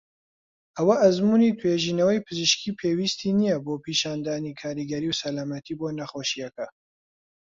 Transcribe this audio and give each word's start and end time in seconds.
ئەوە 0.77 0.95
ئەزموونی 1.01 1.57
توێژینەوەی 1.59 2.23
پزیشکی 2.27 2.75
پێویستی 2.79 3.35
نیە 3.39 3.55
بۆ 3.65 3.73
پیشاندانی 3.85 4.57
کاریگەری 4.61 5.09
و 5.11 5.17
سەلامەتی 5.21 5.77
بۆ 5.79 5.87
نەخۆشیەکە. 5.99 6.67